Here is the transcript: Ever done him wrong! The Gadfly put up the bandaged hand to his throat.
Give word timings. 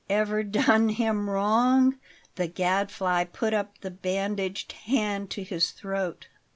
Ever 0.09 0.41
done 0.41 0.89
him 0.89 1.29
wrong! 1.29 1.99
The 2.33 2.47
Gadfly 2.47 3.25
put 3.25 3.53
up 3.53 3.77
the 3.81 3.91
bandaged 3.91 4.71
hand 4.87 5.29
to 5.29 5.43
his 5.43 5.69
throat. 5.69 6.27